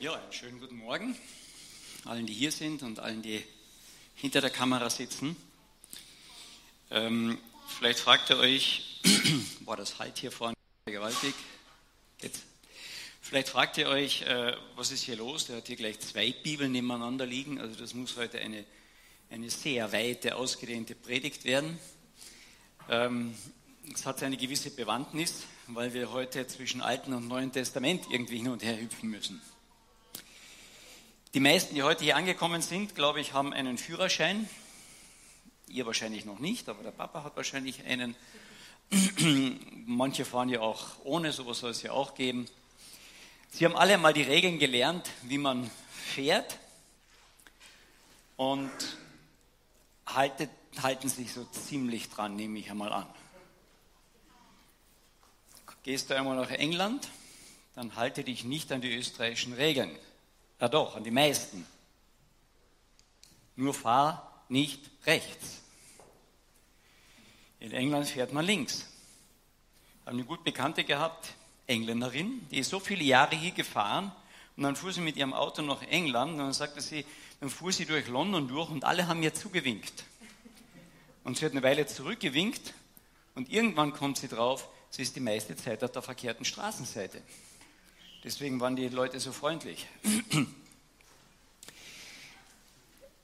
[0.00, 1.16] Ja, einen schönen guten Morgen
[2.04, 3.42] allen, die hier sind und allen, die
[4.14, 5.34] hinter der Kamera sitzen.
[6.92, 7.36] Ähm,
[7.66, 9.00] vielleicht fragt ihr euch,
[9.62, 10.54] boah, das Halt hier vorne
[10.86, 11.34] gewaltig.
[12.22, 12.44] Jetzt.
[13.20, 15.46] Vielleicht fragt ihr euch, äh, was ist hier los?
[15.46, 17.60] Der hat hier gleich zwei Bibeln nebeneinander liegen.
[17.60, 18.64] Also das muss heute eine,
[19.30, 21.76] eine sehr weite, ausgedehnte Predigt werden.
[22.88, 23.34] Ähm,
[23.92, 28.50] es hat eine gewisse Bewandtnis, weil wir heute zwischen Alten und Neuen Testament irgendwie hin
[28.50, 29.42] und her hüpfen müssen.
[31.34, 34.48] Die meisten, die heute hier angekommen sind, glaube ich, haben einen Führerschein.
[35.68, 38.16] Ihr wahrscheinlich noch nicht, aber der Papa hat wahrscheinlich einen.
[39.84, 42.48] Manche fahren ja auch ohne, sowas soll es ja auch geben.
[43.50, 46.58] Sie haben alle mal die Regeln gelernt, wie man fährt
[48.38, 48.70] und
[50.06, 50.50] haltet,
[50.82, 53.06] halten sich so ziemlich dran, nehme ich einmal an.
[55.82, 57.08] Gehst du einmal nach England,
[57.74, 59.94] dann halte dich nicht an die österreichischen Regeln.
[60.60, 61.66] Ja doch, an die meisten.
[63.56, 65.58] Nur fahr nicht rechts.
[67.60, 68.86] In England fährt man links.
[70.00, 71.34] Ich habe eine gut Bekannte gehabt,
[71.66, 74.10] Engländerin, die ist so viele Jahre hier gefahren
[74.56, 77.04] und dann fuhr sie mit ihrem Auto nach England und dann sagte sie,
[77.40, 80.04] dann fuhr sie durch London durch und alle haben ihr zugewinkt.
[81.24, 82.72] Und sie hat eine Weile zurückgewinkt
[83.34, 87.22] und irgendwann kommt sie drauf, sie ist die meiste Zeit auf der verkehrten Straßenseite.
[88.24, 89.86] Deswegen waren die Leute so freundlich.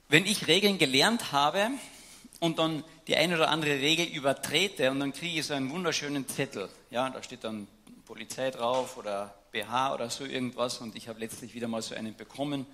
[0.07, 1.69] Wenn ich Regeln gelernt habe
[2.39, 6.27] und dann die eine oder andere Regel übertrete und dann kriege ich so einen wunderschönen
[6.27, 7.67] Zettel, ja, da steht dann
[8.05, 12.15] Polizei drauf oder BH oder so irgendwas und ich habe letztlich wieder mal so einen
[12.15, 12.65] bekommen,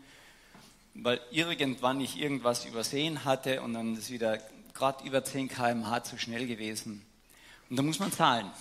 [0.94, 4.38] weil irgendwann ich irgendwas übersehen hatte und dann ist wieder
[4.74, 7.06] gerade über 10 km/h zu schnell gewesen.
[7.70, 8.52] Und da muss man zahlen.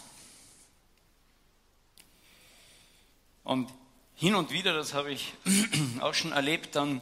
[3.50, 3.68] Und
[4.14, 5.34] hin und wieder, das habe ich
[6.00, 7.00] auch schon erlebt, dann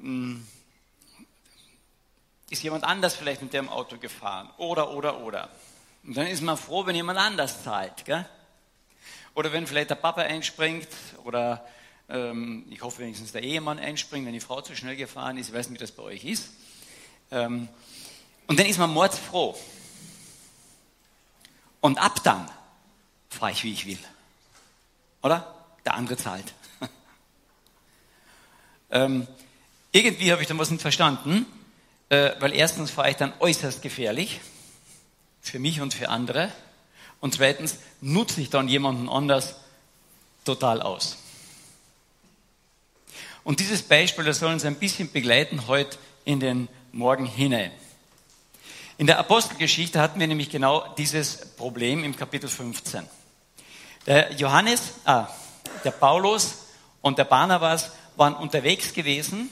[0.00, 0.44] hm,
[2.50, 4.50] ist jemand anders vielleicht mit dem Auto gefahren.
[4.56, 5.48] Oder, oder, oder.
[6.02, 8.04] Und dann ist man froh, wenn jemand anders zahlt.
[8.04, 8.28] Gell?
[9.36, 10.88] Oder wenn vielleicht der Papa einspringt
[11.22, 11.64] oder
[12.08, 15.50] ähm, ich hoffe wenigstens der Ehemann einspringt, wenn die Frau zu schnell gefahren ist.
[15.50, 16.50] Ich weiß nicht, wie das bei euch ist.
[17.30, 17.68] Ähm,
[18.48, 19.56] und dann ist man mordsfroh.
[21.80, 22.50] Und ab dann
[23.30, 24.00] fahre ich, wie ich will.
[25.22, 25.55] Oder?
[25.86, 26.52] Der andere zahlt.
[28.90, 29.26] ähm,
[29.92, 31.46] irgendwie habe ich dann was nicht verstanden,
[32.08, 34.40] äh, weil erstens fahre ich dann äußerst gefährlich,
[35.40, 36.52] für mich und für andere,
[37.20, 39.56] und zweitens nutze ich dann jemanden anders
[40.44, 41.16] total aus.
[43.42, 47.70] Und dieses Beispiel, das soll uns ein bisschen begleiten heute in den Morgen hinein.
[48.98, 53.06] In der Apostelgeschichte hatten wir nämlich genau dieses Problem im Kapitel 15.
[54.06, 55.28] Der Johannes, ah,
[55.84, 56.66] der Paulus
[57.02, 59.50] und der Barnabas waren unterwegs gewesen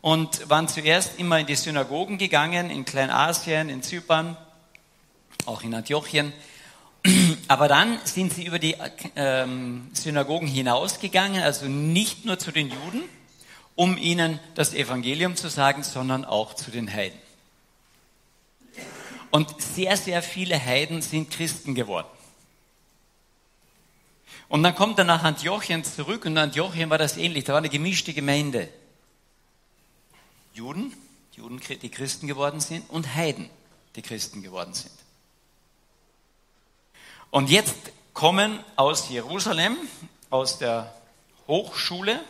[0.00, 4.36] und waren zuerst immer in die Synagogen gegangen, in Kleinasien, in Zypern,
[5.46, 6.32] auch in Antiochien.
[7.48, 8.76] Aber dann sind sie über die
[9.16, 13.02] ähm, Synagogen hinausgegangen, also nicht nur zu den Juden,
[13.74, 17.18] um ihnen das Evangelium zu sagen, sondern auch zu den Heiden.
[19.30, 22.06] Und sehr, sehr viele Heiden sind Christen geworden.
[24.48, 27.44] Und dann kommt er nach Antiochien zurück und in Antiochien war das ähnlich.
[27.44, 28.68] Da war eine gemischte Gemeinde.
[30.54, 30.94] Juden,
[31.32, 33.50] Juden, die Christen geworden sind, und Heiden,
[33.96, 34.92] die Christen geworden sind.
[37.30, 37.76] Und jetzt
[38.14, 39.76] kommen aus Jerusalem,
[40.30, 40.94] aus der
[41.46, 42.20] Hochschule,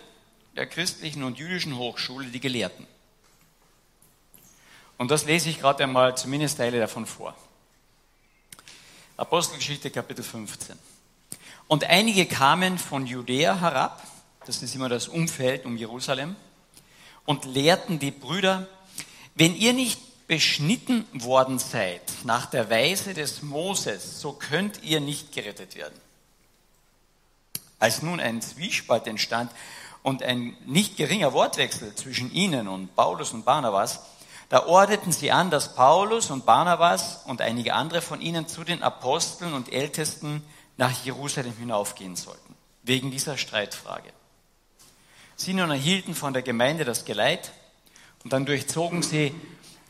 [0.56, 2.86] der christlichen und jüdischen Hochschule, die Gelehrten.
[4.98, 7.36] Und das lese ich gerade einmal zumindest Teile davon vor.
[9.16, 10.76] Apostelgeschichte Kapitel 15.
[11.68, 14.02] Und einige kamen von Judäa herab,
[14.46, 16.36] das ist immer das Umfeld um Jerusalem,
[17.24, 18.68] und lehrten die Brüder,
[19.34, 25.32] wenn ihr nicht beschnitten worden seid nach der Weise des Moses, so könnt ihr nicht
[25.32, 25.98] gerettet werden.
[27.78, 29.50] Als nun ein Zwiespalt entstand
[30.02, 34.00] und ein nicht geringer Wortwechsel zwischen ihnen und Paulus und Barnabas,
[34.48, 38.82] da ordneten sie an, dass Paulus und Barnabas und einige andere von ihnen zu den
[38.82, 40.44] Aposteln und Ältesten
[40.76, 44.12] nach Jerusalem hinaufgehen sollten, wegen dieser Streitfrage.
[45.36, 47.52] Sie nun erhielten von der Gemeinde das Geleit
[48.24, 49.34] und dann durchzogen sie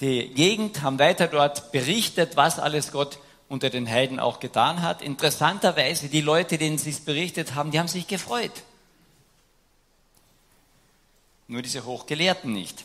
[0.00, 3.18] die Gegend, haben weiter dort berichtet, was alles Gott
[3.48, 5.02] unter den Heiden auch getan hat.
[5.02, 8.52] Interessanterweise, die Leute, denen sie es berichtet haben, die haben sich gefreut.
[11.48, 12.84] Nur diese Hochgelehrten nicht.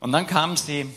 [0.00, 0.92] Und dann kamen sie,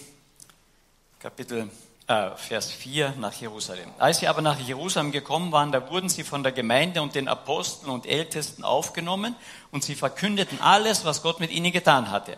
[1.20, 1.70] Kapitel
[2.10, 3.90] äh, Vers 4 nach Jerusalem.
[4.00, 7.28] Als sie aber nach Jerusalem gekommen waren, da wurden sie von der Gemeinde und den
[7.28, 9.36] Aposteln und Ältesten aufgenommen
[9.72, 12.36] und sie verkündeten alles, was Gott mit ihnen getan hatte.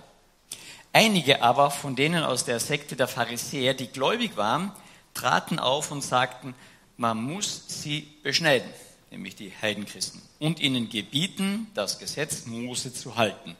[0.93, 4.73] Einige aber von denen aus der Sekte der Pharisäer, die gläubig waren,
[5.13, 6.53] traten auf und sagten,
[6.97, 8.69] man muss sie beschneiden,
[9.09, 13.55] nämlich die Heidenchristen, und ihnen gebieten, das Gesetz Mose zu halten.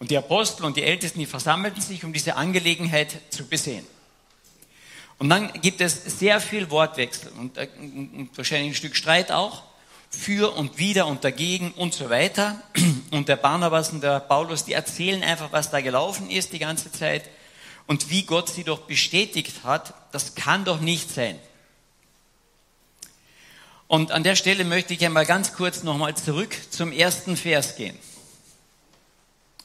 [0.00, 3.86] Und die Apostel und die Ältesten, die versammelten sich, um diese Angelegenheit zu besehen.
[5.20, 9.64] Und dann gibt es sehr viel Wortwechsel und, äh, und wahrscheinlich ein Stück Streit auch
[10.08, 12.60] für und wieder und dagegen und so weiter.
[13.10, 16.92] Und der Barnabas und der Paulus, die erzählen einfach, was da gelaufen ist die ganze
[16.92, 17.28] Zeit
[17.88, 19.94] und wie Gott sie doch bestätigt hat.
[20.12, 21.36] Das kann doch nicht sein.
[23.88, 27.98] Und an der Stelle möchte ich einmal ganz kurz nochmal zurück zum ersten Vers gehen.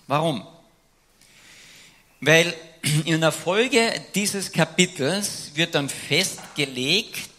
[0.07, 0.45] Warum?
[2.19, 2.55] Weil
[3.05, 7.29] in der Folge dieses Kapitels wird dann festgelegt,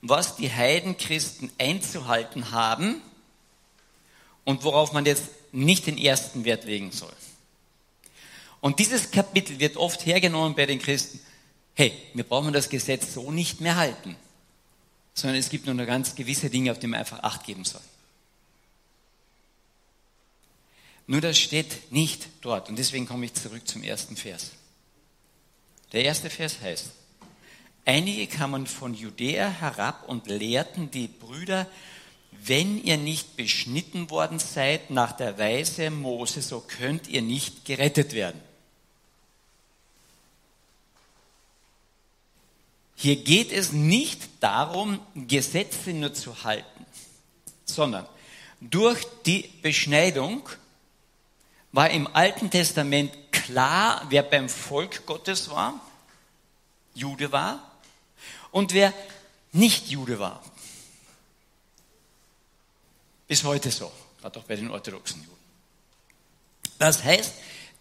[0.00, 3.00] was die Heidenchristen einzuhalten haben
[4.44, 7.12] und worauf man jetzt nicht den ersten Wert legen soll.
[8.60, 11.20] Und dieses Kapitel wird oft hergenommen bei den Christen.
[11.74, 14.16] Hey, wir brauchen das Gesetz so nicht mehr halten,
[15.14, 17.80] sondern es gibt nur noch ganz gewisse Dinge, auf die man einfach Acht geben soll.
[21.06, 22.68] Nur das steht nicht dort.
[22.68, 24.52] Und deswegen komme ich zurück zum ersten Vers.
[25.92, 26.90] Der erste Vers heißt,
[27.84, 31.66] einige kamen von Judäa herab und lehrten die Brüder,
[32.30, 38.14] wenn ihr nicht beschnitten worden seid nach der Weise Mose, so könnt ihr nicht gerettet
[38.14, 38.40] werden.
[42.96, 46.86] Hier geht es nicht darum, Gesetze nur zu halten,
[47.64, 48.06] sondern
[48.60, 50.48] durch die Beschneidung
[51.72, 53.12] war im Alten Testament
[53.44, 55.80] klar, wer beim Volk Gottes war,
[56.94, 57.70] Jude war,
[58.50, 58.92] und wer
[59.52, 60.42] nicht Jude war.
[63.26, 63.90] Bis heute so,
[64.20, 65.32] gerade auch bei den orthodoxen Juden.
[66.78, 67.34] Das heißt,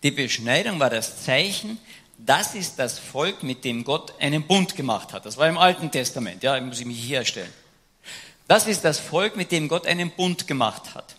[0.03, 1.77] die Beschneidung war das Zeichen,
[2.17, 5.25] das ist das Volk, mit dem Gott einen Bund gemacht hat.
[5.25, 7.51] Das war im Alten Testament, ja, muss ich mich hier erstellen.
[8.47, 11.15] Das ist das Volk, mit dem Gott einen Bund gemacht hat.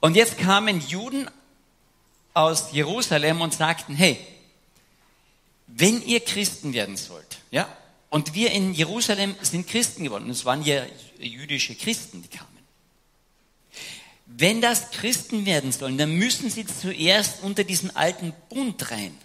[0.00, 1.30] Und jetzt kamen Juden
[2.34, 4.18] aus Jerusalem und sagten, hey,
[5.66, 7.68] wenn ihr Christen werden sollt, ja,
[8.10, 10.84] und wir in Jerusalem sind Christen geworden, es waren ja
[11.18, 12.50] jüdische Christen, die kamen.
[14.26, 19.16] Wenn das Christen werden sollen, dann müssen sie zuerst unter diesen alten Bund rein.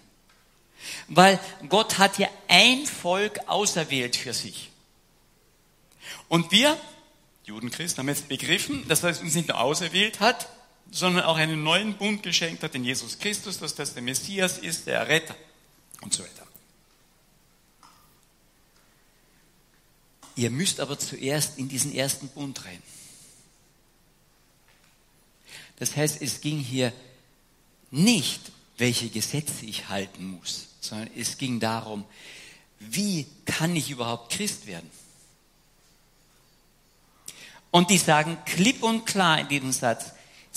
[1.08, 4.70] Weil Gott hat ja ein Volk auserwählt für sich.
[6.28, 6.76] Und wir,
[7.44, 10.48] Judenchristen, haben jetzt begriffen, dass er uns nicht nur auserwählt hat,
[10.90, 14.86] sondern auch einen neuen Bund geschenkt hat in Jesus Christus, dass das der Messias ist,
[14.86, 15.36] der Retter
[16.00, 16.46] und so weiter.
[20.36, 22.82] Ihr müsst aber zuerst in diesen ersten Bund rein.
[25.76, 26.92] Das heißt, es ging hier
[27.90, 28.40] nicht,
[28.78, 32.04] welche Gesetze ich halten muss, sondern es ging darum,
[32.78, 34.90] wie kann ich überhaupt Christ werden?
[37.70, 40.12] Und die sagen klipp und klar in diesem Satz,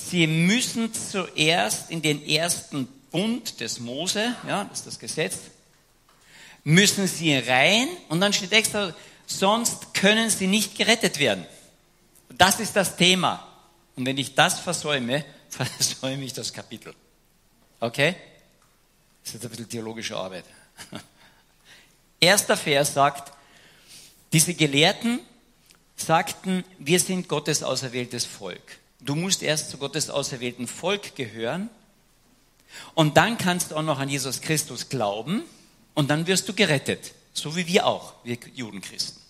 [0.07, 5.37] Sie müssen zuerst in den ersten Bund des Mose, ja, das ist das Gesetz,
[6.63, 8.93] müssen sie rein und dann steht extra,
[9.25, 11.45] sonst können sie nicht gerettet werden.
[12.37, 13.45] Das ist das Thema.
[13.95, 16.93] Und wenn ich das versäume, versäume ich das Kapitel.
[17.79, 18.15] Okay?
[19.23, 20.45] Das ist jetzt ein bisschen theologische Arbeit.
[22.19, 23.33] Erster Vers sagt,
[24.31, 25.19] diese Gelehrten
[25.95, 28.79] sagten, wir sind Gottes auserwähltes Volk.
[29.01, 31.69] Du musst erst zu Gottes auserwählten Volk gehören
[32.95, 35.43] und dann kannst du auch noch an Jesus Christus glauben
[35.93, 39.21] und dann wirst du gerettet, so wie wir auch, wir Judenchristen.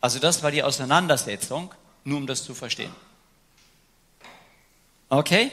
[0.00, 1.72] Also das war die Auseinandersetzung,
[2.04, 2.92] nur um das zu verstehen.
[5.08, 5.50] Okay?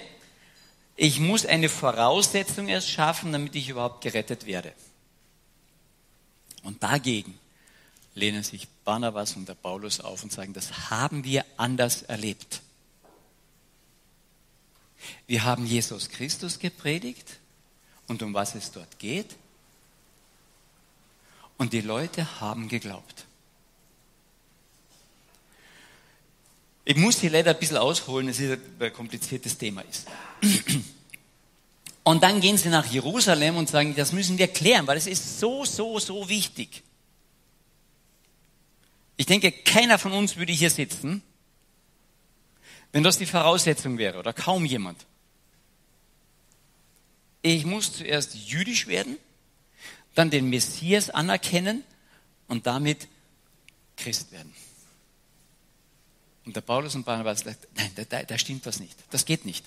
[0.95, 4.73] Ich muss eine Voraussetzung erst schaffen, damit ich überhaupt gerettet werde.
[6.63, 7.39] Und dagegen
[8.15, 12.61] lehnen sich Barnabas und der Paulus auf und sagen, das haben wir anders erlebt.
[15.27, 17.39] Wir haben Jesus Christus gepredigt
[18.07, 19.35] und um was es dort geht.
[21.57, 23.25] Und die Leute haben geglaubt.
[26.85, 30.07] Ich muss hier leider ein bisschen ausholen, es ist ein kompliziertes Thema ist.
[32.03, 35.39] Und dann gehen sie nach Jerusalem und sagen, das müssen wir klären, weil es ist
[35.39, 36.81] so, so, so wichtig.
[39.17, 41.21] Ich denke, keiner von uns würde hier sitzen
[42.91, 45.05] wenn das die Voraussetzung wäre oder kaum jemand.
[47.41, 49.17] Ich muss zuerst jüdisch werden
[50.19, 51.83] dann den Messias anerkennen
[52.49, 53.07] und damit
[53.95, 54.53] Christ werden.
[56.45, 58.97] Und der Paulus und Barnabas sagt, nein, da, da stimmt was nicht.
[59.11, 59.65] Das geht nicht.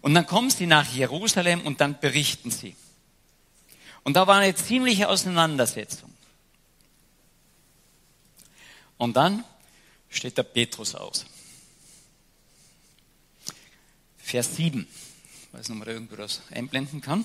[0.00, 2.76] Und dann kommen sie nach Jerusalem und dann berichten sie.
[4.04, 6.12] Und da war eine ziemliche Auseinandersetzung.
[8.96, 9.44] Und dann
[10.12, 11.26] steht der Petrus aus.
[14.18, 14.86] Vers 7.
[14.86, 17.24] Ich weiß nicht, ob man da irgendwo das einblenden kann.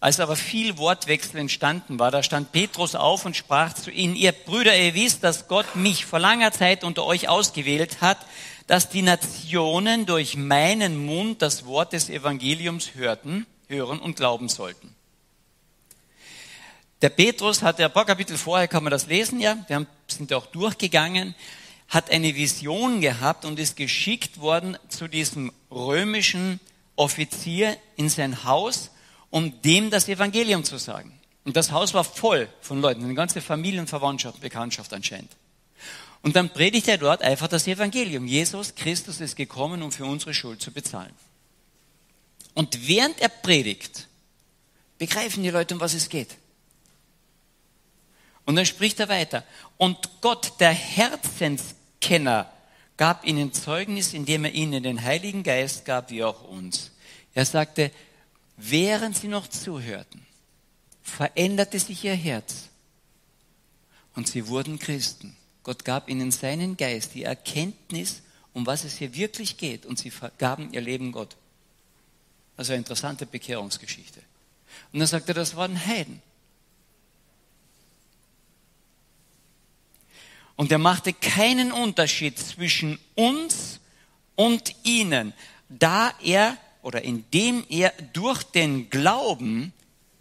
[0.00, 4.32] Als aber viel Wortwechsel entstanden war, da stand Petrus auf und sprach zu ihnen, ihr
[4.32, 8.18] Brüder, ihr wisst, dass Gott mich vor langer Zeit unter euch ausgewählt hat,
[8.66, 14.94] dass die Nationen durch meinen Mund das Wort des Evangeliums hörten, hören und glauben sollten.
[17.00, 20.46] Der Petrus hat ein paar Kapitel vorher, kann man das lesen, ja, wir sind auch
[20.46, 21.34] durchgegangen,
[21.88, 26.60] hat eine Vision gehabt und ist geschickt worden zu diesem römischen
[26.96, 28.90] Offizier in sein Haus,
[29.30, 31.12] um dem das Evangelium zu sagen.
[31.44, 35.30] Und das Haus war voll von Leuten, eine ganze Familienverwandtschaft, Bekanntschaft anscheinend.
[36.22, 38.26] Und dann predigt er dort einfach das Evangelium.
[38.26, 41.12] Jesus Christus ist gekommen, um für unsere Schuld zu bezahlen.
[42.54, 44.08] Und während er predigt,
[44.96, 46.36] begreifen die Leute, um was es geht.
[48.46, 49.44] Und dann spricht er weiter.
[49.78, 52.50] Und Gott, der Herzenskenner,
[52.96, 56.92] gab ihnen Zeugnis, indem er ihnen den Heiligen Geist gab, wie auch uns.
[57.34, 57.90] Er sagte,
[58.56, 60.24] während sie noch zuhörten,
[61.02, 62.68] veränderte sich ihr Herz
[64.14, 65.36] und sie wurden Christen.
[65.64, 68.22] Gott gab ihnen seinen Geist, die Erkenntnis,
[68.52, 71.36] um was es hier wirklich geht, und sie gaben ihr Leben Gott.
[72.56, 74.20] Also eine interessante Bekehrungsgeschichte.
[74.92, 76.22] Und dann sagt er, das waren Heiden.
[80.56, 83.80] Und er machte keinen Unterschied zwischen uns
[84.36, 85.32] und ihnen,
[85.68, 89.72] da er oder indem er durch den Glauben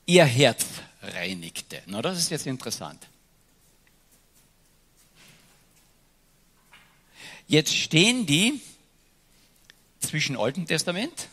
[0.06, 0.66] ihr Herz
[1.02, 1.82] reinigte.
[1.86, 3.08] Na, das ist jetzt interessant.
[7.48, 8.62] Jetzt stehen die
[10.00, 11.28] zwischen Alten Testament,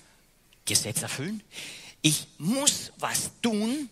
[0.64, 1.42] Gesetz erfüllen.
[2.02, 3.88] Ich muss was tun,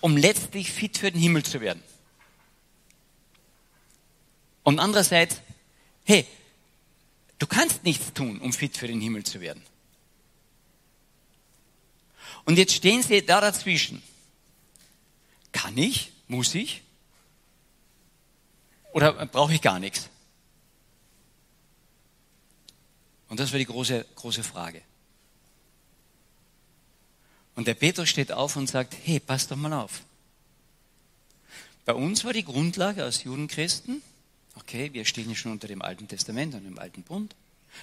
[0.00, 1.82] um letztlich fit für den Himmel zu werden.
[4.68, 5.40] Und andererseits,
[6.04, 6.26] hey,
[7.38, 9.62] du kannst nichts tun, um fit für den Himmel zu werden.
[12.44, 14.02] Und jetzt stehen sie da dazwischen.
[15.52, 16.12] Kann ich?
[16.26, 16.82] Muss ich?
[18.92, 20.10] Oder brauche ich gar nichts?
[23.30, 24.82] Und das war die große, große Frage.
[27.54, 30.02] Und der Petrus steht auf und sagt, hey, pass doch mal auf.
[31.86, 34.02] Bei uns war die Grundlage als Judenchristen,
[34.58, 37.34] okay, wir stehen ja schon unter dem Alten Testament und dem Alten Bund,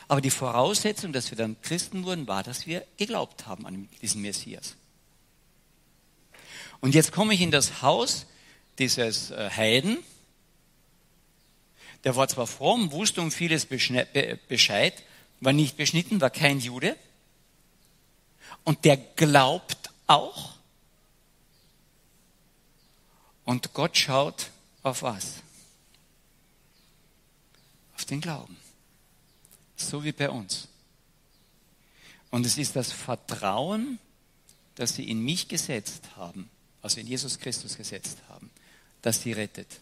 [0.08, 4.22] aber die Voraussetzung, dass wir dann Christen wurden, war, dass wir geglaubt haben an diesen
[4.22, 4.76] Messias.
[6.82, 8.26] Und jetzt komme ich in das Haus
[8.78, 9.98] dieses äh, Heiden,
[12.04, 15.04] der war zwar fromm, wusste um vieles Bescheid,
[15.40, 16.96] war nicht beschnitten, war kein Jude.
[18.64, 20.54] Und der glaubt auch.
[23.44, 24.52] Und Gott schaut
[24.84, 25.42] auf was?
[28.10, 28.58] Den Glauben.
[29.76, 30.68] So wie bei uns.
[32.32, 34.00] Und es ist das Vertrauen,
[34.76, 36.50] das sie in mich gesetzt haben,
[36.82, 38.52] also in Jesus Christus gesetzt haben,
[39.02, 39.80] das sie rettet.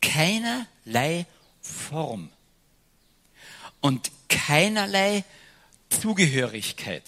[0.00, 1.26] Keinerlei
[1.60, 2.30] Form
[3.80, 5.24] und keinerlei
[5.88, 7.04] Zugehörigkeit.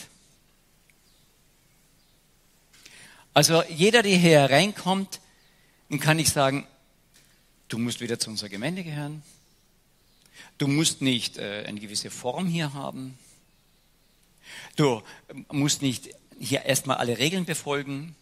[3.34, 5.20] Also jeder, der hier reinkommt,
[5.90, 6.66] dem kann ich sagen,
[7.68, 9.22] du musst wieder zu unserer Gemeinde gehören.
[10.58, 13.18] Du musst nicht äh, eine gewisse Form hier haben.
[14.76, 15.02] Du
[15.50, 18.14] musst nicht hier erstmal alle Regeln befolgen.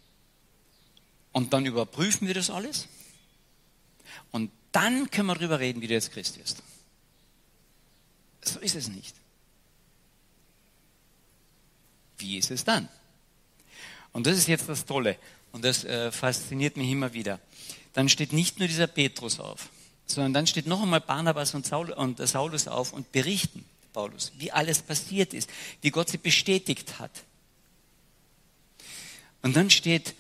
[1.33, 2.89] Und dann überprüfen wir das alles.
[4.33, 6.63] Und dann können wir darüber reden, wie du jetzt Christ wirst.
[8.43, 9.15] So ist es nicht.
[12.19, 12.89] Wie ist es dann?
[14.13, 15.19] Und das ist jetzt das Tolle.
[15.53, 17.41] Und das äh, fasziniert mich immer wieder.
[17.97, 19.71] Dann steht nicht nur dieser Petrus auf,
[20.05, 24.53] sondern dann steht noch einmal Barnabas und, Saul, äh, Saulus auf und berichten, Paulus, wie
[24.53, 25.49] alles passiert ist,
[25.81, 27.11] wie Gott sie bestätigt hat.
[29.41, 30.15] Und dann steht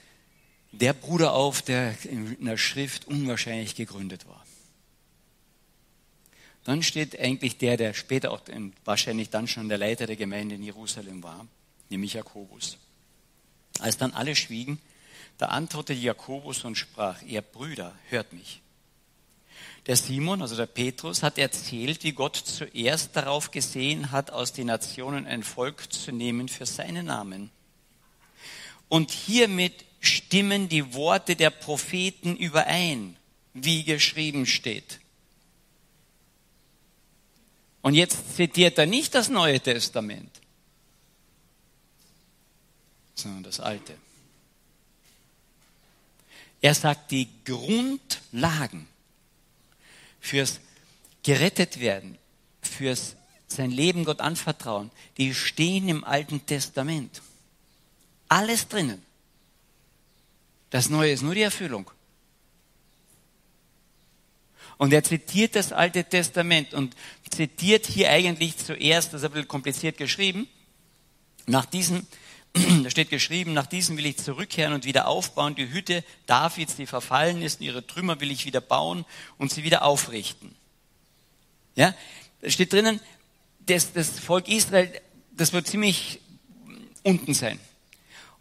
[0.72, 4.42] der Bruder auf, der in der Schrift unwahrscheinlich gegründet war.
[6.64, 8.40] Dann steht eigentlich der, der später auch
[8.86, 11.46] wahrscheinlich dann schon der Leiter der Gemeinde in Jerusalem war,
[11.90, 12.78] nämlich Jakobus.
[13.80, 14.80] Als dann alle schwiegen,
[15.38, 18.62] da antwortete Jakobus und sprach, ihr Brüder, hört mich.
[19.86, 24.66] Der Simon, also der Petrus, hat erzählt, wie Gott zuerst darauf gesehen hat, aus den
[24.66, 27.50] Nationen ein Volk zu nehmen für seinen Namen.
[28.88, 33.16] Und hiermit stimmen die Worte der Propheten überein,
[33.54, 35.00] wie geschrieben steht.
[37.82, 40.40] Und jetzt zitiert er nicht das Neue Testament,
[43.14, 43.96] sondern das Alte.
[46.60, 48.88] Er sagt die Grundlagen
[50.20, 50.60] fürs
[51.22, 52.18] gerettet werden,
[52.62, 53.16] fürs
[53.48, 57.22] sein Leben Gott anvertrauen, die stehen im Alten Testament.
[58.28, 59.02] Alles drinnen.
[60.70, 61.90] Das Neue ist nur die Erfüllung.
[64.78, 66.94] Und er zitiert das Alte Testament und
[67.30, 70.48] zitiert hier eigentlich zuerst, das ist ein bisschen kompliziert geschrieben,
[71.46, 72.06] nach diesem,
[72.84, 76.86] da steht geschrieben, nach diesem will ich zurückkehren und wieder aufbauen, die Hütte Davids, die
[76.86, 79.04] verfallen ist, ihre Trümmer will ich wieder bauen
[79.38, 80.54] und sie wieder aufrichten.
[81.74, 81.94] Ja,
[82.40, 83.00] da steht drinnen,
[83.60, 84.90] das, das Volk Israel,
[85.32, 86.20] das wird ziemlich
[87.02, 87.58] unten sein.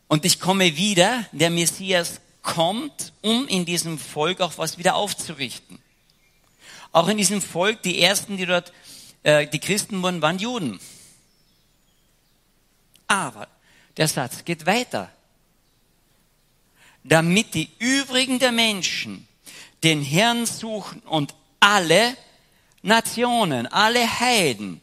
[0.07, 5.79] Und ich komme wieder, der Messias kommt, um in diesem Volk auch was wieder aufzurichten.
[6.91, 8.71] Auch in diesem Volk, die ersten, die dort,
[9.23, 10.79] äh, die Christen wurden, waren Juden.
[13.07, 13.47] Aber
[13.97, 15.11] der Satz geht weiter.
[17.03, 19.27] Damit die übrigen der Menschen
[19.83, 22.17] den Herrn suchen und alle
[22.81, 24.81] Nationen, alle Heiden,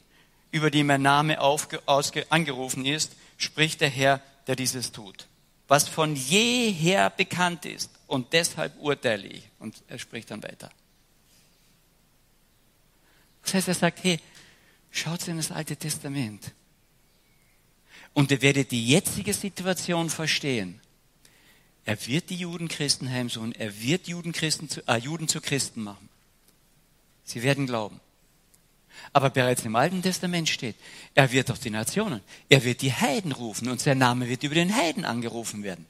[0.51, 5.27] über die mein Name aufge, ausge, angerufen ist, spricht der Herr, der dieses tut
[5.73, 7.91] was von jeher bekannt ist.
[8.07, 9.49] Und deshalb urteile ich.
[9.59, 10.71] Und er spricht dann weiter.
[13.43, 14.21] Das heißt, er sagt, hey,
[14.91, 16.53] schaut in das Alte Testament.
[18.15, 20.81] Und ihr werdet die jetzige Situation verstehen.
[21.85, 23.53] Er wird die Juden Christen heimsuchen.
[23.55, 26.09] Er wird Juden, Christen zu, äh, Juden zu Christen machen.
[27.25, 28.01] Sie werden glauben.
[29.13, 30.77] Aber bereits im Alten Testament steht,
[31.15, 34.55] er wird auf die Nationen, er wird die Heiden rufen und sein Name wird über
[34.55, 35.87] den Heiden angerufen werden.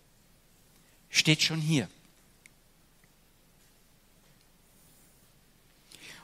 [1.10, 1.88] Steht schon hier.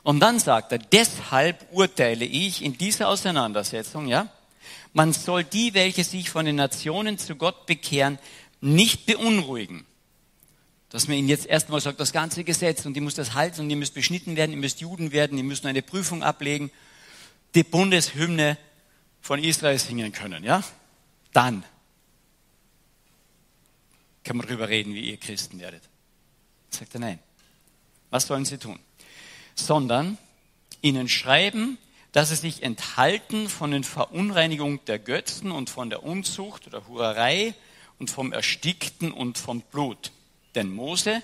[0.03, 4.33] Und dann sagt er, deshalb urteile ich in dieser Auseinandersetzung, ja,
[4.93, 8.19] man soll die, welche sich von den Nationen zu Gott bekehren,
[8.61, 9.87] nicht beunruhigen.
[10.91, 13.71] Dass man ihnen jetzt erstmal sagt, das ganze Gesetz und die muss das halten und
[13.71, 16.71] ihr müsst beschnitten werden, ihr müsst Juden werden, ihr müsst eine Prüfung ablegen,
[17.55, 18.57] die Bundeshymne
[19.21, 20.63] von Israel singen können, ja?
[21.33, 21.63] Dann
[24.25, 25.83] kann man darüber reden, wie ihr Christen werdet.
[26.71, 27.19] Sagt er nein.
[28.11, 28.79] Was sollen sie tun?
[29.55, 30.19] Sondern
[30.81, 31.79] ihnen schreiben,
[32.13, 37.55] dass sie sich enthalten von den Verunreinigungen der Götzen und von der Unzucht oder Hurerei
[37.99, 40.13] und vom Erstickten und vom Blut.
[40.55, 41.23] Denn Mose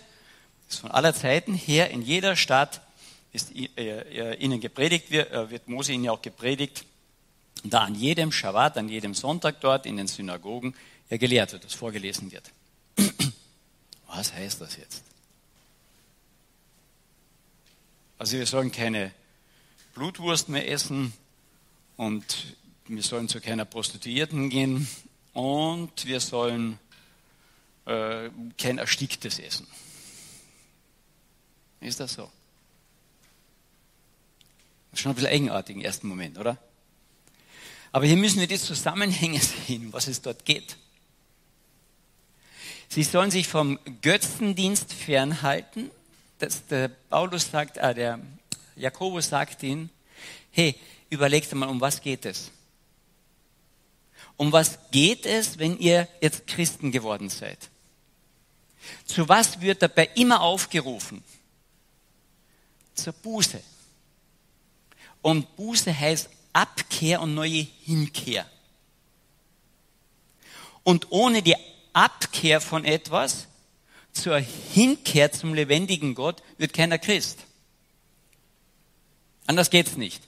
[0.69, 2.81] ist von aller Zeiten her in jeder Stadt
[3.33, 6.85] ist ihnen gepredigt äh, wird Mose ihnen ja auch gepredigt,
[7.65, 10.75] da an jedem Schabbat, an jedem Sonntag dort in den Synagogen
[11.09, 12.51] er gelehrt wird, das vorgelesen wird.
[14.07, 15.03] Was heißt das jetzt?
[18.19, 19.11] Also wir sollen keine
[19.95, 21.13] Blutwurst mehr essen
[21.97, 24.89] und wir sollen zu keiner Prostituierten gehen
[25.33, 26.79] und wir sollen
[27.87, 28.29] äh,
[28.59, 29.67] kein Ersticktes essen.
[31.81, 32.31] Ist das so?
[34.95, 36.59] Schon ein bisschen eigenartig im ersten Moment, oder?
[37.93, 40.77] Aber hier müssen wir die Zusammenhänge sehen, was es dort geht.
[42.89, 45.91] Sie sollen sich vom Götzendienst fernhalten.
[46.39, 48.21] Das, der Paulus sagt, äh, der
[48.77, 49.91] Jakobus sagt ihnen,
[50.51, 50.75] hey,
[51.11, 52.51] überlegt mal, um was geht es?
[54.37, 57.71] Um was geht es, wenn ihr jetzt Christen geworden seid?
[59.05, 61.23] Zu was wird dabei immer aufgerufen?
[62.95, 63.63] Zur Buße.
[65.23, 68.47] Und Buße heißt Abkehr und neue Hinkehr.
[70.83, 71.57] Und ohne die
[71.93, 73.47] Abkehr von etwas
[74.13, 77.39] zur Hinkehr zum lebendigen Gott wird keiner Christ.
[79.47, 80.23] Anders geht's nicht.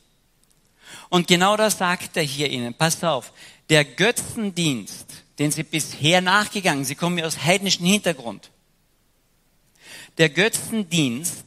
[1.09, 2.75] Und genau das sagt er hier Ihnen.
[2.75, 3.33] Passt auf.
[3.71, 5.07] Der Götzendienst,
[5.39, 8.51] den Sie bisher nachgegangen, Sie kommen ja aus heidnischem Hintergrund.
[10.19, 11.45] Der Götzendienst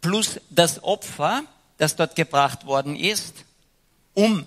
[0.00, 1.44] plus das Opfer,
[1.78, 3.44] das dort gebracht worden ist,
[4.14, 4.46] um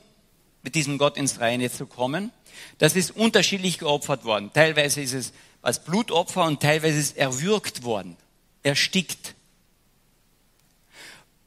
[0.63, 2.31] mit diesem Gott ins Reine zu kommen,
[2.77, 4.51] das ist unterschiedlich geopfert worden.
[4.53, 8.17] Teilweise ist es als Blutopfer und teilweise ist es erwürgt worden,
[8.63, 9.36] erstickt.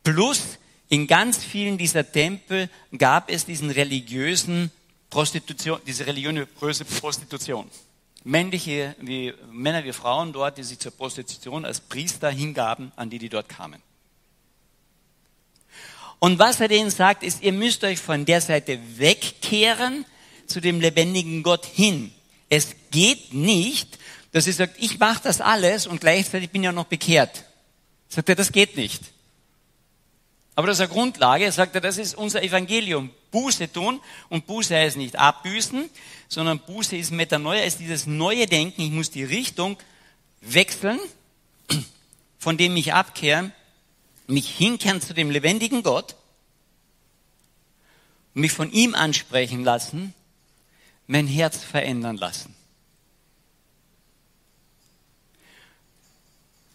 [0.03, 0.59] Plus
[0.91, 4.73] in ganz vielen dieser Tempel gab es diesen religiösen
[5.09, 7.71] Prostitution, diese religiöse Prostitution.
[8.25, 13.19] Männliche wie Männer wie Frauen dort, die sich zur Prostitution als Priester hingaben, an die
[13.19, 13.81] die dort kamen.
[16.19, 20.05] Und was er denen sagt, ist, ihr müsst euch von der Seite wegkehren
[20.47, 22.13] zu dem lebendigen Gott hin.
[22.49, 23.97] Es geht nicht,
[24.33, 27.45] dass sie sagt, ich mache das alles und gleichzeitig bin ich ja noch bekehrt.
[28.09, 29.01] Sagt er, das geht nicht.
[30.61, 33.09] Aber das ist eine Grundlage, sagt er, das ist unser Evangelium.
[33.31, 35.89] Buße tun und Buße heißt nicht abbüßen,
[36.29, 39.79] sondern Buße ist Metanoia, ist dieses neue Denken, ich muss die Richtung
[40.43, 41.01] wechseln,
[42.39, 43.55] von dem ich abkehren,
[44.27, 46.15] mich hinkehren zu dem lebendigen Gott,
[48.35, 50.13] mich von ihm ansprechen lassen,
[51.07, 52.55] mein Herz verändern lassen.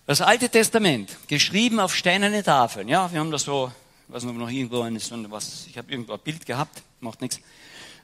[0.08, 2.88] Das Alte Testament, geschrieben auf steinerne Tafeln.
[2.88, 3.72] Ja, wir haben das so,
[4.08, 7.22] ich weiß nicht, ob noch irgendwo eines, was, ich habe irgendwo ein Bild gehabt, macht
[7.22, 7.40] nichts.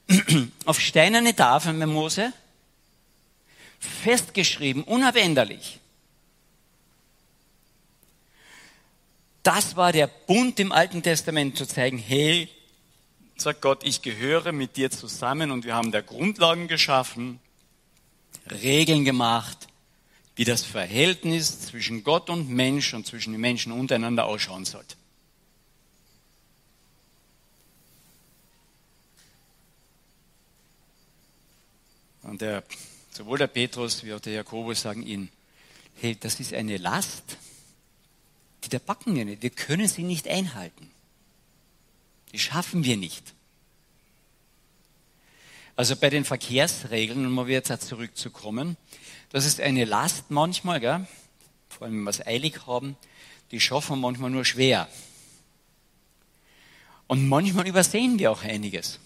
[0.65, 2.33] auf steinerne Tafeln mit Mose,
[3.79, 5.79] festgeschrieben, unabänderlich.
[9.43, 12.49] Das war der Bund im Alten Testament zu zeigen, hey,
[13.37, 17.39] sagt Gott, ich gehöre mit dir zusammen und wir haben da Grundlagen geschaffen,
[18.49, 19.67] Regeln gemacht,
[20.41, 24.95] wie das Verhältnis zwischen Gott und Mensch und zwischen den Menschen untereinander ausschauen sollte.
[32.23, 32.63] Und der,
[33.11, 35.29] sowohl der Petrus wie auch der Jakobus sagen ihnen,
[35.97, 37.37] hey, das ist eine Last,
[38.63, 39.43] die der packen wir nicht.
[39.43, 40.89] Wir können sie nicht einhalten.
[42.31, 43.35] Die schaffen wir nicht.
[45.81, 48.77] Also bei den Verkehrsregeln, um mal jetzt zurückzukommen,
[49.31, 51.07] das ist eine Last manchmal, gell?
[51.69, 52.95] vor allem wenn wir es eilig haben,
[53.49, 54.87] die schaffen wir manchmal nur schwer.
[57.07, 58.99] Und manchmal übersehen wir auch einiges.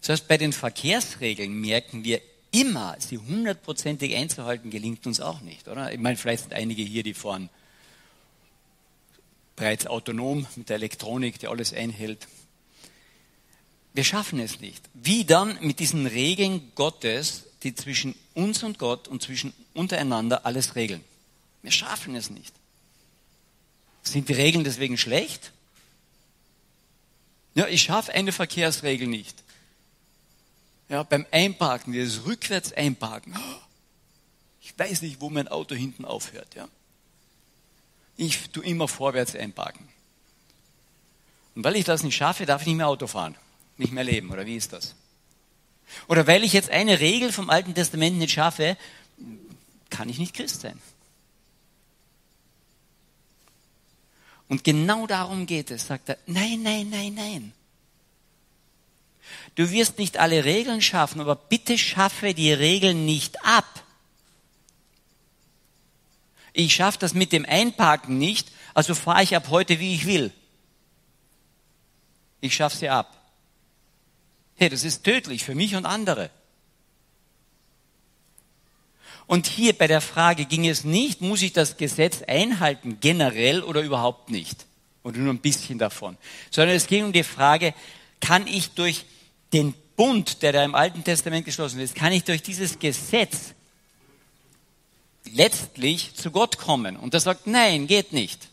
[0.00, 5.68] Das heißt, bei den Verkehrsregeln merken wir immer, sie hundertprozentig einzuhalten, gelingt uns auch nicht,
[5.68, 5.92] oder?
[5.92, 7.50] Ich meine, vielleicht sind einige hier, die fahren
[9.54, 12.26] bereits autonom mit der Elektronik, die alles einhält.
[13.92, 14.82] Wir schaffen es nicht.
[14.94, 20.76] Wie dann mit diesen Regeln Gottes, die zwischen uns und Gott und zwischen untereinander alles
[20.76, 21.04] regeln?
[21.62, 22.54] Wir schaffen es nicht.
[24.02, 25.52] Sind die Regeln deswegen schlecht?
[27.54, 29.42] Ja, ich schaffe eine Verkehrsregel nicht.
[30.88, 33.36] Ja, beim Einparken, dieses rückwärts einparken.
[34.60, 36.68] Ich weiß nicht, wo mein Auto hinten aufhört, ja.
[38.16, 39.88] Ich tue immer vorwärts einparken.
[41.54, 43.34] Und weil ich das nicht schaffe, darf ich nicht mehr Auto fahren,
[43.80, 44.94] nicht mehr leben, oder wie ist das?
[46.06, 48.76] Oder weil ich jetzt eine Regel vom Alten Testament nicht schaffe,
[49.90, 50.80] kann ich nicht Christ sein.
[54.48, 57.52] Und genau darum geht es, sagt er, nein, nein, nein, nein.
[59.54, 63.84] Du wirst nicht alle Regeln schaffen, aber bitte schaffe die Regeln nicht ab.
[66.52, 70.32] Ich schaffe das mit dem Einparken nicht, also fahre ich ab heute, wie ich will.
[72.40, 73.19] Ich schaffe sie ab.
[74.60, 76.28] Hey, das ist tödlich für mich und andere.
[79.26, 83.80] Und hier bei der Frage ging es nicht, muss ich das Gesetz einhalten, generell oder
[83.80, 84.66] überhaupt nicht?
[85.02, 86.18] Oder nur ein bisschen davon.
[86.50, 87.72] Sondern es ging um die Frage,
[88.20, 89.06] kann ich durch
[89.54, 93.54] den Bund, der da im Alten Testament geschlossen ist, kann ich durch dieses Gesetz
[95.32, 96.98] letztlich zu Gott kommen.
[96.98, 98.50] Und er sagt, nein, geht nicht.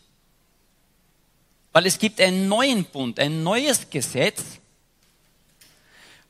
[1.72, 4.42] Weil es gibt einen neuen Bund, ein neues Gesetz.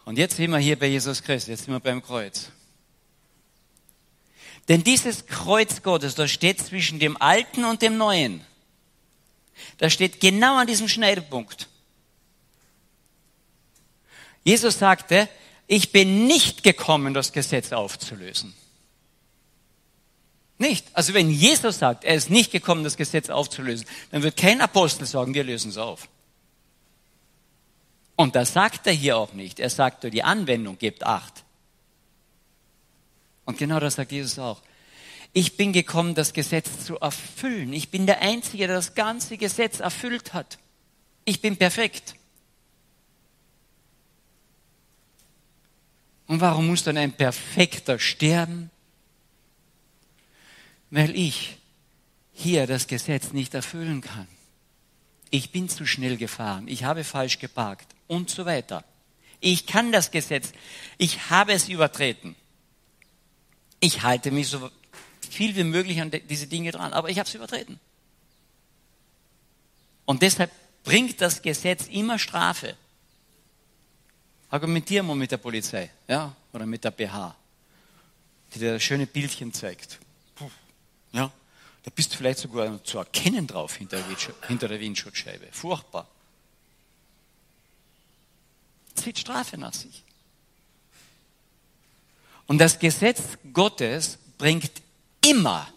[0.08, 2.48] Und jetzt sind wir hier bei Jesus Christus, jetzt sind wir beim Kreuz.
[4.66, 8.40] Denn dieses Kreuz Gottes, das steht zwischen dem Alten und dem Neuen.
[9.76, 11.68] Das steht genau an diesem Schneidepunkt.
[14.44, 15.28] Jesus sagte,
[15.66, 18.54] ich bin nicht gekommen, das Gesetz aufzulösen.
[20.56, 20.86] Nicht.
[20.94, 25.04] Also wenn Jesus sagt, er ist nicht gekommen, das Gesetz aufzulösen, dann wird kein Apostel
[25.04, 26.08] sagen, wir lösen es auf.
[28.18, 29.60] Und das sagt er hier auch nicht.
[29.60, 31.44] Er sagt nur die Anwendung, gebt acht.
[33.46, 34.60] Und genau das sagt Jesus auch.
[35.32, 37.72] Ich bin gekommen, das Gesetz zu erfüllen.
[37.72, 40.58] Ich bin der Einzige, der das ganze Gesetz erfüllt hat.
[41.24, 42.16] Ich bin perfekt.
[46.26, 48.70] Und warum muss dann ein Perfekter sterben?
[50.90, 51.58] weil ich
[52.32, 54.28] hier das Gesetz nicht erfüllen kann.
[55.30, 58.84] Ich bin zu schnell gefahren, ich habe falsch geparkt und so weiter.
[59.40, 60.50] Ich kann das Gesetz,
[60.96, 62.34] ich habe es übertreten.
[63.78, 64.70] Ich halte mich so
[65.30, 67.78] viel wie möglich an diese Dinge dran, aber ich habe es übertreten.
[70.04, 70.50] Und deshalb
[70.82, 72.76] bringt das Gesetz immer Strafe.
[74.50, 77.36] Argumentieren wir mit der Polizei, ja, oder mit der BH,
[78.54, 79.98] die dir das schöne Bildchen zeigt.
[81.12, 81.30] Ja,
[81.84, 83.98] da bist du vielleicht sogar zu erkennen drauf hinter
[84.68, 85.48] der Windschutzscheibe.
[85.52, 86.08] Furchtbar.
[89.02, 90.02] Zieht Strafe nach sich.
[92.46, 93.20] Und das Gesetz
[93.52, 94.72] Gottes bringt
[95.20, 95.68] immer,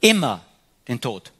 [0.00, 0.44] immer
[0.86, 1.32] den Tod.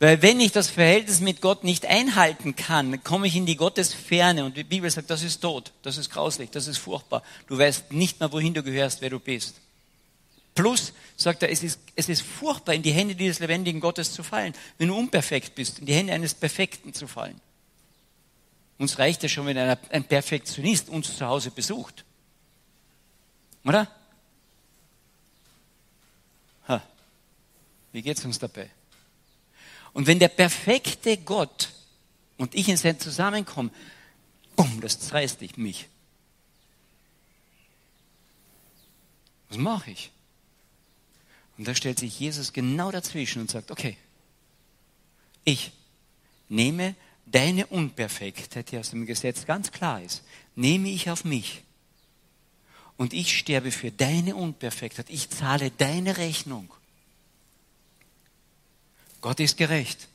[0.00, 4.44] Weil wenn ich das Verhältnis mit Gott nicht einhalten kann, komme ich in die Gottesferne
[4.44, 7.22] und die Bibel sagt, das ist tot, das ist grauslich, das ist furchtbar.
[7.46, 9.56] Du weißt nicht mehr, wohin du gehörst, wer du bist.
[10.54, 14.22] Plus, sagt er, es ist, es ist furchtbar, in die Hände dieses lebendigen Gottes zu
[14.22, 17.38] fallen, wenn du unperfekt bist, in die Hände eines Perfekten zu fallen.
[18.80, 22.02] Uns reicht ja schon, wenn ein, ein Perfektionist uns zu Hause besucht.
[23.62, 23.86] Oder?
[26.66, 26.82] Ha.
[27.92, 28.70] Wie geht's uns dabei?
[29.92, 31.68] Und wenn der perfekte Gott
[32.38, 33.70] und ich in sein Zusammenkommen,
[34.56, 35.86] bumm, das zerreißt dich mich.
[39.50, 40.10] Was mache ich?
[41.58, 43.98] Und da stellt sich Jesus genau dazwischen und sagt, okay,
[45.44, 45.70] ich
[46.48, 46.96] nehme
[47.30, 50.22] deine Unperfektheit, die aus dem Gesetz ganz klar ist,
[50.54, 51.62] nehme ich auf mich.
[52.96, 55.08] Und ich sterbe für deine Unperfektheit.
[55.08, 56.70] Ich zahle deine Rechnung.
[59.20, 60.08] Gott ist gerecht.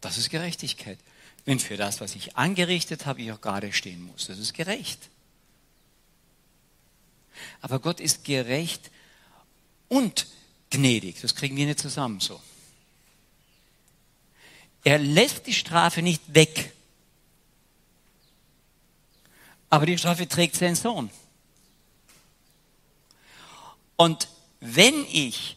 [0.00, 0.98] Das ist Gerechtigkeit.
[1.44, 4.26] Wenn für das, was ich angerichtet habe, ich auch gerade stehen muss.
[4.26, 5.10] Das ist gerecht.
[7.60, 8.90] Aber Gott ist gerecht
[9.88, 10.26] und
[10.70, 11.20] gnädig.
[11.20, 12.40] Das kriegen wir nicht zusammen so.
[14.84, 16.72] Er lässt die Strafe nicht weg.
[19.68, 21.10] Aber die Strafe trägt sein Sohn.
[23.96, 24.28] Und
[24.60, 25.56] wenn ich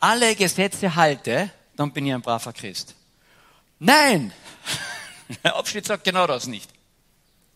[0.00, 2.94] alle Gesetze halte, dann bin ich ein braver Christ.
[3.78, 4.32] Nein!
[5.44, 6.70] Der Abschnitt sagt genau das nicht.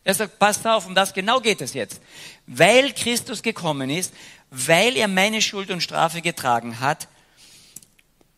[0.03, 2.01] Er sagt, passt auf, um das genau geht es jetzt.
[2.46, 4.12] Weil Christus gekommen ist,
[4.51, 7.07] weil er meine Schuld und Strafe getragen hat,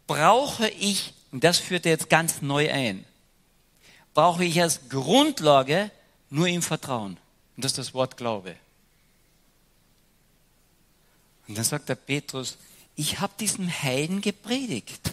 [0.06, 3.04] brauche ich, und das führt er jetzt ganz neu ein,
[4.14, 5.90] brauche ich als Grundlage
[6.30, 7.16] nur ihm Vertrauen.
[7.56, 8.56] Und das ist das Wort Glaube.
[11.48, 12.58] Und dann sagt der Petrus,
[12.94, 15.10] ich habe diesen Heiden gepredigt.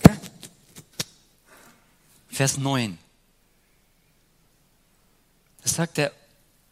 [2.30, 2.98] Vers 9.
[5.64, 6.12] Da sagt er,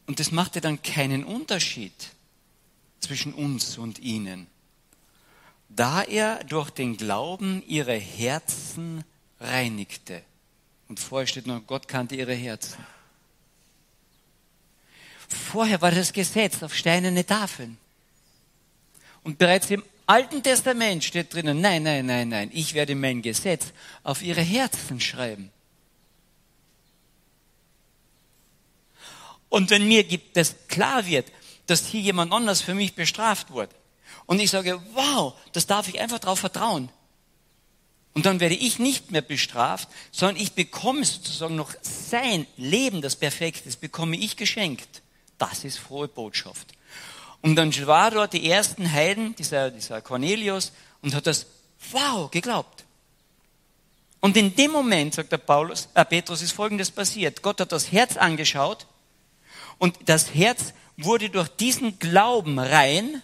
[0.05, 1.93] und das machte dann keinen Unterschied
[2.99, 4.47] zwischen uns und ihnen,
[5.69, 9.03] da er durch den Glauben ihre Herzen
[9.39, 10.23] reinigte.
[10.87, 12.77] Und vorher steht noch, Gott kannte ihre Herzen.
[15.27, 17.77] Vorher war das Gesetz auf steinerne Tafeln.
[19.23, 23.73] Und bereits im Alten Testament steht drinnen, nein, nein, nein, nein, ich werde mein Gesetz
[24.03, 25.51] auf ihre Herzen schreiben.
[29.49, 31.31] Und wenn mir das klar wird,
[31.65, 33.75] dass hier jemand anders für mich bestraft wurde,
[34.25, 36.89] und ich sage, wow, das darf ich einfach darauf vertrauen.
[38.17, 43.15] Und dann werde ich nicht mehr bestraft, sondern ich bekomme sozusagen noch sein Leben, das
[43.15, 45.03] perfekt ist, bekomme ich geschenkt.
[45.37, 46.73] Das ist frohe Botschaft.
[47.43, 50.71] Und dann war dort die ersten Heiden, dieser, dieser Cornelius,
[51.03, 51.45] und hat das,
[51.91, 52.85] wow, geglaubt.
[54.19, 57.43] Und in dem Moment, sagt der Paulus, äh, Petrus, ist Folgendes passiert.
[57.43, 58.87] Gott hat das Herz angeschaut
[59.77, 63.21] und das Herz wurde durch diesen Glauben rein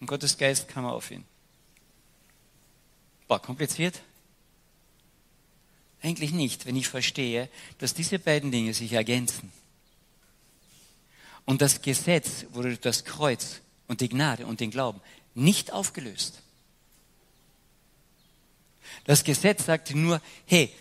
[0.00, 1.24] und Gottes Geist kam auf ihn.
[3.28, 4.00] War kompliziert?
[6.02, 9.52] Eigentlich nicht, wenn ich verstehe, dass diese beiden Dinge sich ergänzen.
[11.44, 15.00] Und das Gesetz wurde durch das Kreuz und die Gnade und den Glauben
[15.34, 16.42] nicht aufgelöst.
[19.04, 20.72] Das Gesetz sagte nur, hey,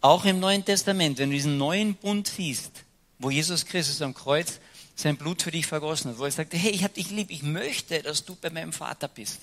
[0.00, 2.84] auch im Neuen Testament, wenn du diesen neuen Bund siehst,
[3.18, 4.60] wo Jesus Christus am Kreuz
[4.94, 7.42] sein Blut für dich vergossen hat, wo er sagte, hey, ich hab dich lieb, ich
[7.42, 9.40] möchte, dass du bei meinem Vater bist.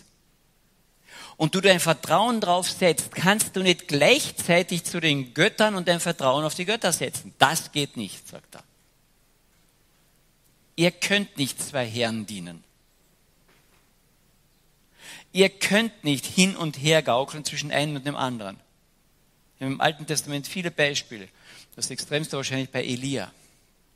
[1.37, 5.99] Und du dein Vertrauen drauf setzt, kannst du nicht gleichzeitig zu den Göttern und dein
[5.99, 7.33] Vertrauen auf die Götter setzen.
[7.39, 8.63] Das geht nicht, sagt er.
[10.75, 12.63] Ihr könnt nicht zwei Herren dienen.
[15.31, 18.59] Ihr könnt nicht hin und her gaukeln zwischen einem und dem anderen.
[19.57, 21.27] Wir haben im Alten Testament viele Beispiele.
[21.75, 23.31] Das extremste wahrscheinlich bei Elia.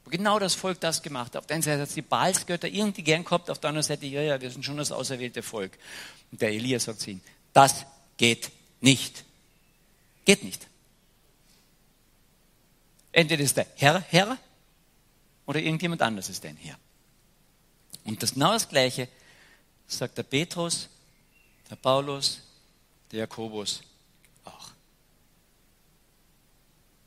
[0.10, 1.38] Genau das Volk das gemacht hat.
[1.38, 4.06] Auf der einen Seite hat es die Baalsgötter irgendwie gern gehabt, auf der anderen Seite,
[4.06, 5.78] ja, ja, wir sind schon das auserwählte Volk.
[6.32, 7.22] Und der Elia sagt zu ihnen,
[7.54, 7.86] das
[8.17, 9.24] geht nicht.
[10.26, 10.67] Geht nicht.
[13.12, 14.38] Entweder ist der Herr Herr
[15.46, 16.78] oder irgendjemand anders ist dein Herr.
[18.04, 19.08] Und das genau das Gleiche
[19.88, 20.89] sagt der Petrus,
[21.70, 22.41] der Paulus,
[23.12, 23.82] der Jakobus
[24.43, 24.70] auch.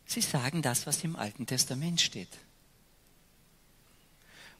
[0.06, 2.28] Sie sagen das, was im Alten Testament steht.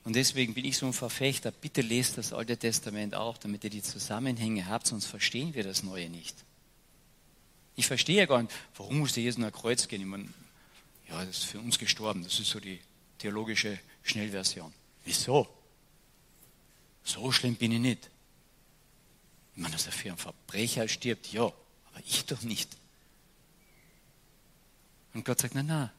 [0.04, 3.70] Und deswegen bin ich so ein Verfechter, bitte lest das Alte Testament auch, damit ihr
[3.70, 6.34] die Zusammenhänge habt, sonst verstehen wir das Neue nicht.
[7.76, 10.00] Ich verstehe ja gar nicht, warum musste Jesus nach Kreuz gehen?
[10.00, 10.28] Ich meine,
[11.08, 12.80] ja, das ist für uns gestorben, das ist so die
[13.18, 14.72] theologische Schnellversion.
[15.04, 15.48] Wieso?
[17.04, 18.10] So schlimm bin ich nicht.
[19.54, 22.68] Ich meine, dass er für einen Verbrecher stirbt, ja, aber ich doch nicht.
[25.12, 25.92] Und Gott sagt, na, na,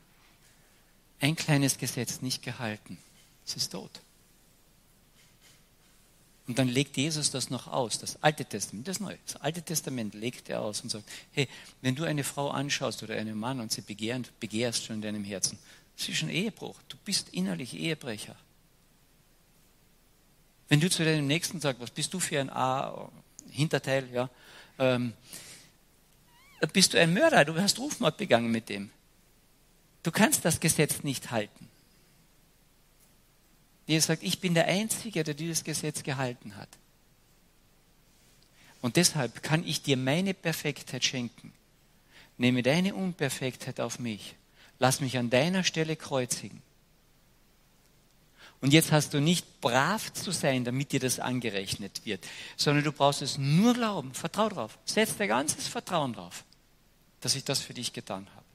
[1.20, 2.98] ein kleines Gesetz nicht gehalten,
[3.46, 4.02] es ist tot.
[6.48, 9.18] Und dann legt Jesus das noch aus, das Alte Testament, das Neue.
[9.26, 11.48] Das Alte Testament legt er aus und sagt, hey,
[11.82, 15.24] wenn du eine Frau anschaust oder einen Mann und sie begehren, begehrst schon in deinem
[15.24, 15.58] Herzen,
[15.98, 16.76] das ist ein Ehebruch.
[16.90, 18.36] Du bist innerlich Ehebrecher.
[20.68, 23.10] Wenn du zu deinem Nächsten sagst, was bist du für ein A,
[23.50, 24.30] Hinterteil, ja,
[24.80, 25.14] ähm,
[26.74, 28.90] bist du ein Mörder, du hast Rufmord begangen mit dem.
[30.04, 31.71] Du kannst das Gesetz nicht halten.
[33.92, 36.70] Jesus sagt, ich bin der Einzige, der dieses Gesetz gehalten hat.
[38.82, 41.52] Und deshalb kann ich dir meine Perfektheit schenken.
[42.38, 44.36] Nehme deine Unperfektheit auf mich.
[44.80, 46.62] Lass mich an deiner Stelle kreuzigen.
[48.62, 52.26] Und jetzt hast du nicht brav zu sein, damit dir das angerechnet wird,
[52.56, 54.14] sondern du brauchst es nur glauben.
[54.14, 54.78] Vertrau drauf.
[54.86, 56.46] Setz dein ganzes Vertrauen drauf,
[57.20, 58.46] dass ich das für dich getan habe.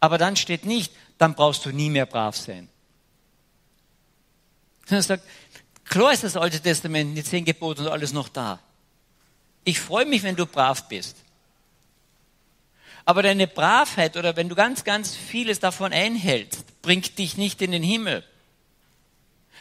[0.00, 2.68] Aber dann steht nicht, dann brauchst du nie mehr brav sein.
[4.84, 5.24] Sondern er sagt,
[5.84, 8.60] klar ist das Alte Testament, die zehn Gebote und alles noch da.
[9.64, 11.16] Ich freue mich, wenn du brav bist.
[13.04, 17.72] Aber deine Bravheit oder wenn du ganz, ganz vieles davon einhältst, bringt dich nicht in
[17.72, 18.24] den Himmel.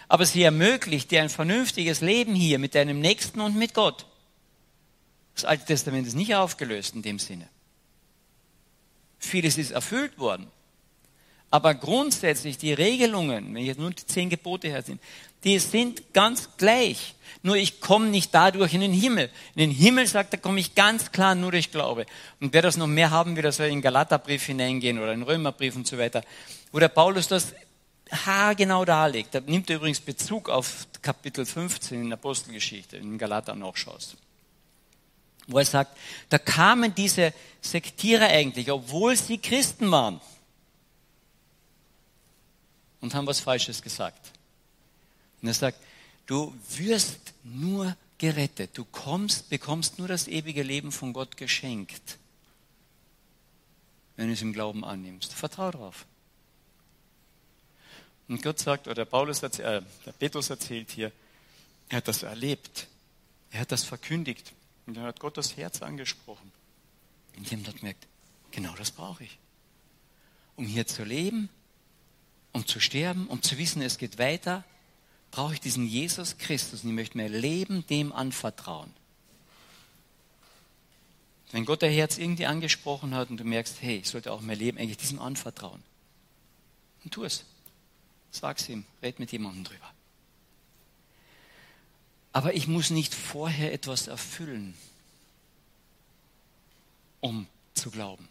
[0.08, 4.06] Aber sie ermöglicht dir ein vernünftiges Leben hier mit deinem Nächsten und mit Gott.
[5.36, 7.48] Das Alte Testament ist nicht aufgelöst in dem Sinne.
[9.18, 10.48] Vieles ist erfüllt worden.
[11.52, 15.02] Aber grundsätzlich die Regelungen, wenn jetzt nur die zehn Gebote her sind,
[15.44, 17.16] die sind ganz gleich.
[17.44, 19.30] Nur ich komme nicht dadurch in den Himmel.
[19.56, 22.06] In den Himmel, sagt er, komme ich ganz klar nur durch Glaube.
[22.40, 25.76] Und wer das noch mehr haben will, der soll in Galaterbrief hineingehen oder in Römerbrief
[25.76, 26.24] und so weiter,
[26.72, 27.54] wo der Paulus das
[28.26, 29.36] haargenau darlegt.
[29.36, 34.16] Da nimmt er übrigens Bezug auf Kapitel 15 in der Apostelgeschichte, in Galater nachschaust
[35.48, 35.98] wo er sagt,
[36.30, 40.22] da kamen diese Sektierer eigentlich, obwohl sie Christen waren,
[43.02, 44.32] und haben was Falsches gesagt.
[45.42, 45.80] Und er sagt,
[46.28, 52.18] du wirst nur gerettet, du kommst, bekommst nur das ewige Leben von Gott geschenkt,
[54.16, 55.34] wenn du es im Glauben annimmst.
[55.34, 56.06] Vertrau drauf.
[58.28, 61.12] Und Gott sagt, oder Paulus, äh, der Petrus erzählt hier,
[61.90, 62.88] er hat das erlebt,
[63.50, 64.54] er hat das verkündigt.
[64.86, 66.52] Und dann hat Gott das Herz angesprochen.
[67.36, 68.08] Und haben dort gemerkt,
[68.52, 69.38] genau das brauche ich.
[70.56, 71.50] Um hier zu leben,
[72.54, 74.64] um zu sterben, um zu wissen, es geht weiter,
[75.32, 78.94] brauche ich diesen Jesus Christus und ich möchte mein Leben dem anvertrauen.
[81.52, 84.58] Wenn Gott dein Herz irgendwie angesprochen hat und du merkst, hey, ich sollte auch mein
[84.58, 85.84] Leben eigentlich diesem anvertrauen,
[87.04, 87.46] dann tu es.
[88.32, 89.94] Sag's ihm, red mit jemandem drüber.
[92.34, 94.74] Aber ich muss nicht vorher etwas erfüllen,
[97.20, 98.28] um zu glauben.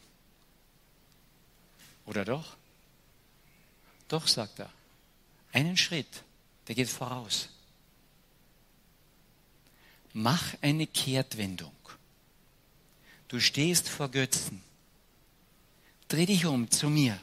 [2.06, 2.56] Oder doch?
[4.10, 4.70] Doch, sagt er.
[5.52, 6.22] Einen Schritt,
[6.68, 7.48] der geht voraus.
[10.12, 11.72] Mach eine Kehrtwendung.
[13.28, 14.60] Du stehst vor Götzen.
[16.08, 17.18] Dreh dich um zu mir,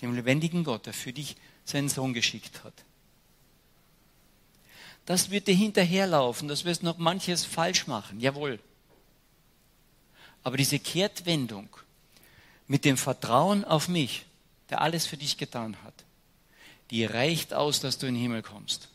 [0.00, 2.84] dem lebendigen Gott, der für dich seinen Sohn geschickt hat
[5.06, 8.60] das wird dir hinterherlaufen, das wirst noch manches falsch machen, jawohl.
[10.44, 11.68] Aber diese Kehrtwendung
[12.66, 14.24] mit dem Vertrauen auf mich,
[14.72, 15.92] der alles für dich getan hat,
[16.90, 18.88] die reicht aus, dass du in den Himmel kommst.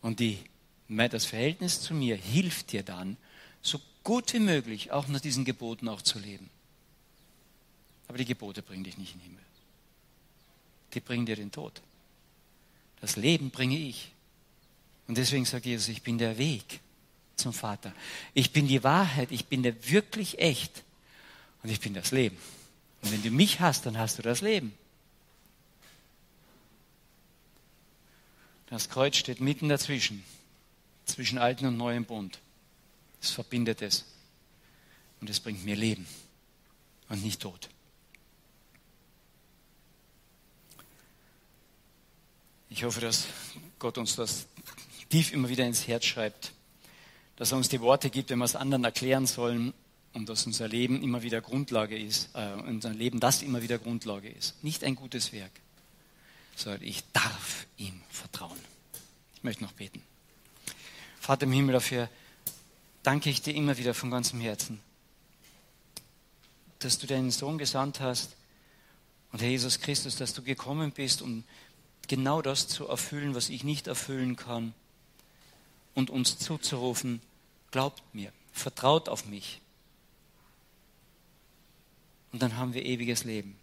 [0.00, 0.38] Und die,
[0.88, 3.18] das Verhältnis zu mir hilft dir dann,
[3.60, 6.48] so gut wie möglich auch nach diesen Geboten auch zu leben.
[8.08, 9.44] Aber die Gebote bringen dich nicht in den Himmel.
[10.94, 11.82] Die bringen dir den Tod.
[13.02, 14.12] Das Leben bringe ich.
[15.08, 16.80] Und deswegen sagt Jesus, ich bin der Weg
[17.36, 17.92] zum Vater.
[18.32, 20.84] Ich bin die Wahrheit, ich bin der wirklich echt.
[21.62, 22.38] Und ich bin das Leben.
[23.02, 24.74] Und wenn du mich hast, dann hast du das Leben.
[28.66, 30.22] Das Kreuz steht mitten dazwischen,
[31.04, 32.38] zwischen alten und neuen Bund.
[33.20, 34.04] Es verbindet es.
[35.20, 36.06] Und es bringt mir Leben
[37.08, 37.68] und nicht Tod.
[42.70, 43.26] Ich hoffe, dass
[43.78, 44.46] Gott uns das
[45.08, 46.52] tief immer wieder ins Herz schreibt,
[47.36, 49.74] dass er uns die Worte gibt, wenn wir es anderen erklären sollen
[50.12, 54.28] und dass unser Leben immer wieder Grundlage ist, äh, unser Leben das immer wieder Grundlage
[54.28, 54.62] ist.
[54.64, 55.52] Nicht ein gutes Werk,
[56.56, 58.58] sondern ich darf ihm vertrauen.
[59.36, 60.02] Ich möchte noch beten.
[61.20, 62.08] Vater im Himmel, dafür
[63.02, 64.80] danke ich dir immer wieder von ganzem Herzen,
[66.80, 68.36] dass du deinen Sohn gesandt hast,
[69.32, 71.44] Und Herr Jesus Christus, dass du gekommen bist, um
[72.08, 74.74] genau das zu erfüllen, was ich nicht erfüllen kann.
[75.94, 77.20] Und uns zuzurufen,
[77.70, 79.60] glaubt mir, vertraut auf mich.
[82.32, 83.56] Und dann haben wir ewiges Leben.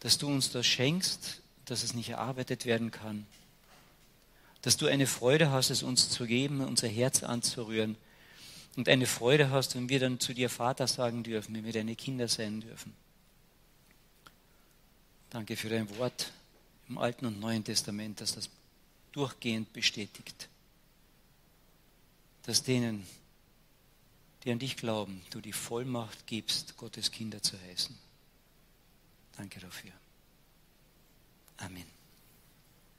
[0.00, 3.26] Dass du uns das schenkst, dass es nicht erarbeitet werden kann.
[4.62, 7.96] Dass du eine Freude hast, es uns zu geben, unser Herz anzurühren.
[8.76, 11.96] Und eine Freude hast, wenn wir dann zu dir Vater sagen dürfen, wenn wir deine
[11.96, 12.94] Kinder sein dürfen.
[15.30, 16.32] Danke für dein Wort
[16.88, 18.50] im Alten und Neuen Testament, dass das
[19.12, 20.48] durchgehend bestätigt.
[22.42, 23.06] Dass denen,
[24.44, 27.96] die an dich glauben, du die Vollmacht gibst, Gottes Kinder zu heißen.
[29.36, 29.92] Danke dafür.
[31.58, 32.01] Amen.